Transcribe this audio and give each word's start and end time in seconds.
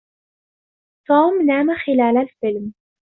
توم 1.07 1.33
نامَ 1.45 1.75
خِلالَ 1.75 2.17
الفيلم 2.17 2.73